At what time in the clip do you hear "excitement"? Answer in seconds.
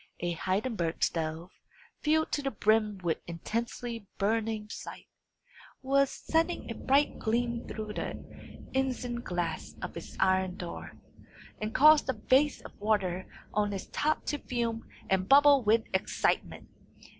15.93-16.67